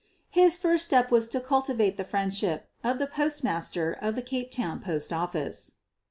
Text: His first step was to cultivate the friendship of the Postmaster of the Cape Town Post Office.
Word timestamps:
His 0.31 0.57
first 0.57 0.83
step 0.83 1.11
was 1.11 1.27
to 1.27 1.39
cultivate 1.39 1.95
the 1.95 2.03
friendship 2.03 2.67
of 2.83 2.97
the 2.97 3.05
Postmaster 3.05 3.93
of 3.93 4.15
the 4.15 4.23
Cape 4.23 4.49
Town 4.49 4.79
Post 4.79 5.13
Office. 5.13 5.73